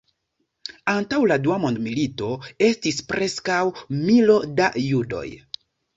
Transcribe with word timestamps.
Antaŭ 0.93 1.19
la 1.31 1.35
Dua 1.47 1.57
Mondmilito 1.65 2.29
estis 2.69 2.99
preskaŭ 3.13 3.61
milo 3.99 4.39
da 4.61 4.71
judoj. 4.87 5.27